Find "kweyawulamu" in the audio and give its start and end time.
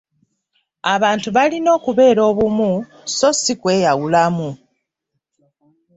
3.61-4.49